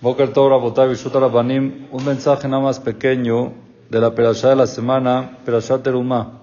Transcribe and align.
Boker 0.00 0.32
Tov 0.32 0.50
Rabotai 0.50 0.94
Banim, 1.32 1.88
un 1.90 2.04
mensaje 2.04 2.46
nada 2.46 2.62
más 2.62 2.78
pequeño 2.78 3.52
de 3.90 4.00
la 4.00 4.14
perashá 4.14 4.50
de 4.50 4.54
la 4.54 4.68
semana, 4.68 5.38
perashá 5.44 5.82
Terumá. 5.82 6.38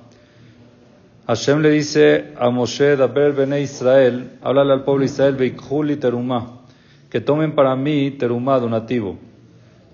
Hashem 1.25 1.61
le 1.61 1.69
dice 1.69 2.33
a 2.37 2.49
Moshe, 2.49 2.97
Daber 2.97 3.31
Bene 3.31 3.61
Israel, 3.61 4.37
háblale 4.41 4.73
al 4.73 4.83
pueblo 4.83 5.05
Israel, 5.05 5.35
Beikhuli 5.35 5.95
Terumá, 5.95 6.65
que 7.09 7.21
tomen 7.21 7.55
para 7.55 7.77
mí 7.77 8.11
Terumá 8.11 8.59
donativo. 8.59 9.17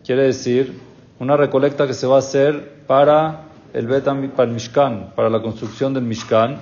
Quiere 0.04 0.23
decir, 0.23 0.80
una 1.20 1.38
recolecta 1.38 1.86
que 1.86 1.93
se 1.93 2.07
va 2.07 2.16
a 2.16 2.20
hacer 2.20 2.82
para 2.88 3.43
el 3.73 3.86
Betam, 3.86 4.28
para 4.32 4.50
el 4.50 4.55
Mishkan, 4.55 5.14
para 5.16 5.30
la 5.30 5.39
construcción 5.39 5.93
del 5.93 6.04
Mishkan, 6.04 6.57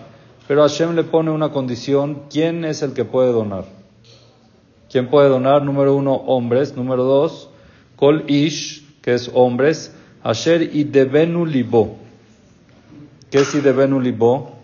pero 0.49 0.63
Hashem 0.63 0.95
le 0.97 1.05
pone 1.05 1.31
una 1.31 1.47
condición, 1.53 2.23
¿quién 2.29 2.65
es 2.65 2.81
el 2.81 2.91
que 2.91 3.05
puede 3.05 3.31
donar? 3.31 3.78
¿Quién 4.89 5.07
puede 5.07 5.29
donar? 5.29 5.63
Número 5.63 5.95
uno, 5.95 6.15
hombres. 6.15 6.75
Número 6.75 7.03
dos, 7.03 7.49
Kol 7.95 8.25
Ish, 8.27 8.85
que 9.01 9.13
es 9.13 9.29
hombres. 9.33 9.93
Asher 10.23 10.75
y 10.75 10.83
Debenu 10.83 11.45
Libo. 11.45 11.97
¿Qué 13.31 13.39
es 13.39 13.53
Idebenu 13.53 13.99
Libo? 13.99 14.57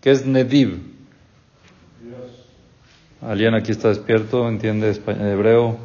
¿Qué 0.00 0.10
es 0.10 0.26
Nediv? 0.26 0.80
¿Alguien 3.20 3.54
aquí 3.54 3.72
está 3.72 3.88
despierto? 3.88 4.48
¿Entiende 4.48 4.90
español, 4.90 5.28
hebreo? 5.28 5.78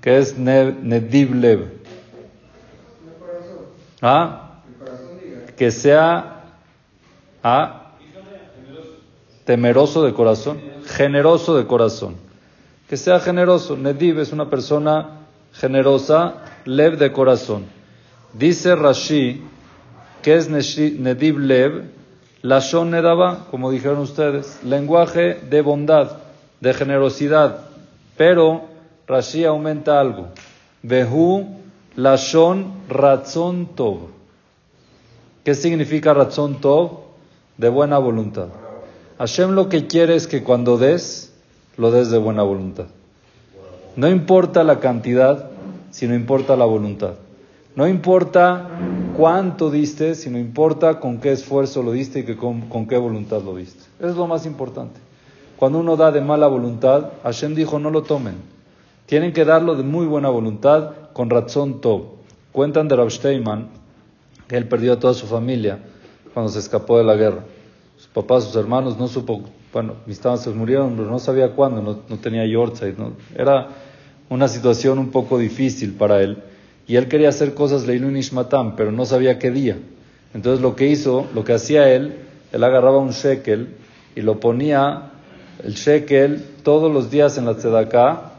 ¿Qué 0.00 0.18
es 0.18 0.36
Nediv 0.36 1.34
Lev? 1.34 1.66
¿Ah? 4.00 4.60
Que 5.56 5.70
sea... 5.70 6.44
¿Ah? 7.44 7.81
Temeroso 9.44 10.04
de 10.04 10.12
corazón, 10.12 10.60
generoso 10.86 11.56
de 11.56 11.66
corazón. 11.66 12.16
Que 12.88 12.96
sea 12.96 13.20
generoso. 13.20 13.76
Nediv 13.76 14.20
es 14.20 14.32
una 14.32 14.50
persona 14.50 15.20
generosa, 15.52 16.34
lev 16.64 16.98
de 16.98 17.12
corazón. 17.12 17.64
Dice 18.34 18.74
Rashi 18.74 19.42
que 20.22 20.36
es 20.36 20.48
Nediv 20.48 21.38
lev, 21.38 21.90
Lashon 22.42 22.90
Nedaba, 22.90 23.46
como 23.50 23.70
dijeron 23.70 23.98
ustedes, 23.98 24.60
lenguaje 24.64 25.34
de 25.34 25.62
bondad, 25.62 26.18
de 26.60 26.74
generosidad. 26.74 27.66
Pero 28.16 28.62
Rashi 29.06 29.44
aumenta 29.44 30.00
algo. 30.00 30.28
Behu 30.82 31.60
Lashon 31.96 32.72
Ratzon 32.88 33.74
Tov. 33.74 34.08
¿Qué 35.44 35.54
significa 35.54 36.14
Ratzon 36.14 36.60
Tov? 36.60 37.00
De 37.56 37.68
buena 37.68 37.98
voluntad. 37.98 38.48
Hashem 39.22 39.52
lo 39.52 39.68
que 39.68 39.86
quiere 39.86 40.16
es 40.16 40.26
que 40.26 40.42
cuando 40.42 40.78
des, 40.78 41.32
lo 41.76 41.92
des 41.92 42.10
de 42.10 42.18
buena 42.18 42.42
voluntad. 42.42 42.86
No 43.94 44.08
importa 44.08 44.64
la 44.64 44.80
cantidad, 44.80 45.48
sino 45.92 46.16
importa 46.16 46.56
la 46.56 46.64
voluntad. 46.64 47.12
No 47.76 47.86
importa 47.86 48.68
cuánto 49.16 49.70
diste, 49.70 50.16
sino 50.16 50.40
importa 50.40 50.98
con 50.98 51.18
qué 51.20 51.30
esfuerzo 51.30 51.84
lo 51.84 51.92
diste 51.92 52.18
y 52.18 52.22
que 52.24 52.36
con, 52.36 52.88
qué 52.88 52.96
voluntad 52.96 53.42
lo 53.42 53.54
diste. 53.54 53.84
Es 54.00 54.16
lo 54.16 54.26
más 54.26 54.44
importante. 54.44 54.98
Cuando 55.56 55.78
uno 55.78 55.96
da 55.96 56.10
de 56.10 56.20
mala 56.20 56.48
voluntad, 56.48 57.12
Hashem 57.22 57.54
dijo 57.54 57.78
no 57.78 57.90
lo 57.90 58.02
tomen. 58.02 58.34
Tienen 59.06 59.32
que 59.32 59.44
darlo 59.44 59.76
de 59.76 59.84
muy 59.84 60.04
buena 60.04 60.30
voluntad, 60.30 60.94
con 61.12 61.30
razón 61.30 61.80
todo. 61.80 62.16
Cuentan 62.50 62.88
de 62.88 62.96
Rav 62.96 63.10
que 64.48 64.56
él 64.56 64.66
perdió 64.66 64.94
a 64.94 64.98
toda 64.98 65.14
su 65.14 65.28
familia 65.28 65.78
cuando 66.34 66.50
se 66.50 66.58
escapó 66.58 66.98
de 66.98 67.04
la 67.04 67.14
guerra 67.14 67.44
papás, 68.08 68.44
sus 68.44 68.56
hermanos, 68.56 68.98
no 68.98 69.08
supo, 69.08 69.42
bueno, 69.72 69.94
mis 70.06 70.18
se 70.18 70.50
murieron, 70.50 70.96
pero 70.96 71.10
no 71.10 71.18
sabía 71.18 71.52
cuándo, 71.52 72.04
no, 72.08 72.18
tenía 72.18 72.46
Yorkshire, 72.46 72.94
no, 72.96 73.12
era 73.36 73.68
una 74.28 74.48
situación 74.48 74.98
un 74.98 75.10
poco 75.10 75.38
difícil 75.38 75.92
para 75.92 76.22
él. 76.22 76.38
Y 76.86 76.96
él 76.96 77.08
quería 77.08 77.28
hacer 77.28 77.54
cosas 77.54 77.86
Leilun 77.86 78.16
Ishmatam, 78.16 78.76
pero 78.76 78.92
no 78.92 79.04
sabía 79.04 79.38
qué 79.38 79.50
día. 79.50 79.78
Entonces 80.34 80.60
lo 80.60 80.74
que 80.74 80.88
hizo, 80.88 81.26
lo 81.34 81.44
que 81.44 81.52
hacía 81.52 81.92
él, 81.92 82.16
él 82.52 82.64
agarraba 82.64 82.98
un 82.98 83.10
shekel 83.10 83.68
y 84.14 84.20
lo 84.20 84.40
ponía, 84.40 85.10
el 85.62 85.74
shekel, 85.74 86.44
todos 86.62 86.92
los 86.92 87.10
días 87.10 87.38
en 87.38 87.44
la 87.44 87.56
tzedakah, 87.56 88.32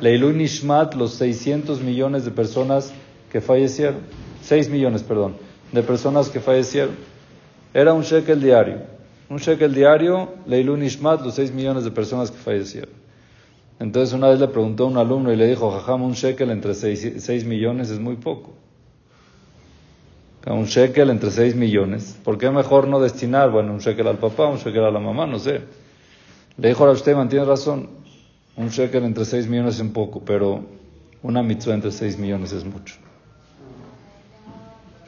Leilun 0.00 0.40
Ishmat, 0.40 0.94
los 0.94 1.14
600 1.14 1.80
millones 1.80 2.24
de 2.24 2.30
personas 2.30 2.92
que 3.30 3.40
fallecieron, 3.40 4.00
6 4.42 4.68
millones, 4.68 5.02
perdón, 5.02 5.36
de 5.70 5.82
personas 5.82 6.28
que 6.28 6.40
fallecieron. 6.40 6.94
Era 7.72 7.92
un 7.94 8.02
shekel 8.02 8.40
diario. 8.40 8.91
Un 9.32 9.38
shekel 9.38 9.72
diario, 9.72 10.28
Leilun 10.44 10.82
Ishmat, 10.82 11.22
los 11.22 11.36
6 11.36 11.52
millones 11.52 11.84
de 11.84 11.90
personas 11.90 12.30
que 12.30 12.36
fallecieron. 12.36 12.92
Entonces 13.80 14.12
una 14.12 14.28
vez 14.28 14.38
le 14.38 14.46
preguntó 14.46 14.84
a 14.84 14.88
un 14.88 14.98
alumno 14.98 15.32
y 15.32 15.36
le 15.36 15.46
dijo, 15.46 15.70
jajam, 15.70 16.02
un 16.02 16.12
shekel 16.12 16.50
entre 16.50 16.74
6, 16.74 17.46
millones 17.46 17.88
es 17.88 17.98
muy 17.98 18.16
poco. 18.16 18.52
Un 20.46 20.66
shekel 20.66 21.08
entre 21.08 21.30
6 21.30 21.56
millones. 21.56 22.18
¿Por 22.22 22.36
qué 22.36 22.50
mejor 22.50 22.88
no 22.88 23.00
destinar, 23.00 23.50
bueno, 23.50 23.72
un 23.72 23.78
shekel 23.78 24.06
al 24.06 24.18
papá, 24.18 24.48
un 24.48 24.58
shekel 24.58 24.84
a 24.84 24.90
la 24.90 25.00
mamá? 25.00 25.26
No 25.26 25.38
sé. 25.38 25.62
Le 26.58 26.68
dijo 26.68 26.84
a 26.84 26.90
usted, 26.90 27.16
tiene 27.28 27.46
razón. 27.46 27.88
Un 28.58 28.68
shekel 28.68 29.02
entre 29.04 29.24
6 29.24 29.48
millones 29.48 29.76
es 29.76 29.80
un 29.80 29.94
poco, 29.94 30.20
pero 30.20 30.62
una 31.22 31.42
mitzvah 31.42 31.72
entre 31.72 31.90
6 31.90 32.18
millones 32.18 32.52
es 32.52 32.66
mucho. 32.66 32.96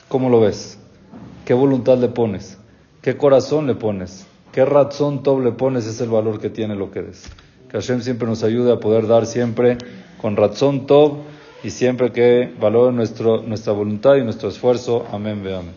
¿Cómo 0.09 0.31
lo 0.31 0.41
ves? 0.41 0.79
¿Qué 1.45 1.53
voluntad 1.53 1.99
le 1.99 2.09
pones? 2.09 2.57
¿Qué 3.05 3.19
corazón 3.19 3.67
le 3.67 3.75
pones? 3.75 4.27
¿Qué 4.51 4.65
razón 4.65 5.23
top 5.23 5.43
le 5.43 5.53
pones? 5.53 5.85
Es 5.85 6.01
el 6.01 6.09
valor 6.09 6.41
que 6.41 6.49
tiene 6.49 6.75
lo 6.75 6.91
que 6.91 7.03
des. 7.03 7.25
Que 7.69 7.77
Hashem 7.77 8.01
siempre 8.01 8.27
nos 8.27 8.43
ayude 8.43 8.73
a 8.73 8.81
poder 8.81 9.07
dar 9.07 9.27
siempre 9.27 9.77
con 10.23 10.37
razón 10.37 10.87
top 10.87 11.19
y 11.63 11.69
siempre 11.69 12.13
que 12.13 12.51
valore 12.59 12.97
nuestro, 12.97 13.43
nuestra 13.43 13.75
voluntad 13.75 14.15
y 14.15 14.23
nuestro 14.25 14.49
esfuerzo. 14.49 15.05
Amén, 15.13 15.45
ve 15.45 15.55
amén. 15.55 15.75